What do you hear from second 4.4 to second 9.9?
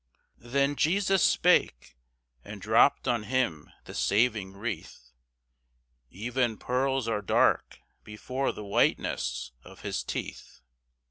wreath: "Even pearls are dark before the whiteness of